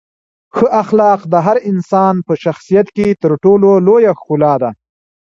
ښه 0.55 0.67
اخلاق 0.81 1.21
د 1.31 1.33
هر 1.45 1.57
انسان 1.71 2.15
په 2.27 2.33
شخصیت 2.43 2.87
کې 2.95 3.07
تر 3.21 3.31
ټولو 3.43 3.69
لویه 3.87 4.13
ښکلا 4.19 4.53
ده. 4.61 4.69